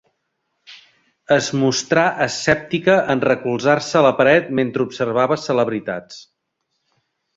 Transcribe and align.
Es 1.35 1.49
mostrar 1.63 2.05
escèptica 2.25 2.95
en 3.15 3.21
recolzar-se 3.27 3.99
a 3.99 4.03
la 4.07 4.15
paret 4.23 4.49
mentre 4.61 4.87
observava 4.87 5.39
celebritats. 5.45 6.23